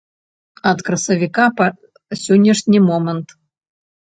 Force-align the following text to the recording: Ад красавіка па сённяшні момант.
Ад 0.69 0.79
красавіка 0.87 1.45
па 1.59 1.67
сённяшні 2.23 2.83
момант. 2.89 3.27